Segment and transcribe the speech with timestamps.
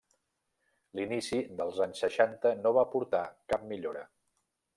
[0.99, 3.21] L'inici dels anys seixanta no va aportar
[3.55, 4.05] cap millora.